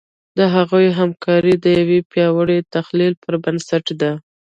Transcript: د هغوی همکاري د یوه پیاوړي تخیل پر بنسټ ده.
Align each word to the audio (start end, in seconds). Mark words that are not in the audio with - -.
د 0.37 0.39
هغوی 0.55 0.87
همکاري 0.99 1.53
د 1.59 1.65
یوه 1.79 1.97
پیاوړي 2.11 2.59
تخیل 2.73 3.13
پر 3.23 3.33
بنسټ 3.43 3.85
ده. 4.01 4.11